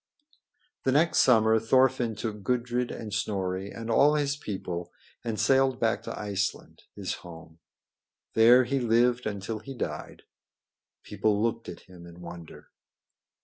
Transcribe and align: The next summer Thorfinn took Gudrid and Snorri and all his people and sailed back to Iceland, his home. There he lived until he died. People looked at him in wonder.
The 0.83 0.91
next 0.91 1.19
summer 1.19 1.59
Thorfinn 1.59 2.15
took 2.15 2.41
Gudrid 2.41 2.89
and 2.89 3.13
Snorri 3.13 3.69
and 3.69 3.91
all 3.91 4.15
his 4.15 4.35
people 4.35 4.91
and 5.23 5.39
sailed 5.39 5.79
back 5.79 6.01
to 6.01 6.19
Iceland, 6.19 6.81
his 6.95 7.13
home. 7.21 7.59
There 8.33 8.63
he 8.63 8.79
lived 8.79 9.27
until 9.27 9.59
he 9.59 9.75
died. 9.75 10.23
People 11.03 11.43
looked 11.43 11.69
at 11.69 11.81
him 11.81 12.07
in 12.07 12.19
wonder. 12.19 12.71